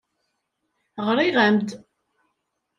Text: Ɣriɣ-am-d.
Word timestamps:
Ɣriɣ-am-d. 1.07 1.69